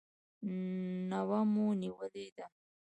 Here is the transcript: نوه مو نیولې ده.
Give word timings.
نوه 1.09 1.39
مو 1.53 1.67
نیولې 1.81 2.27
ده. 2.37 2.45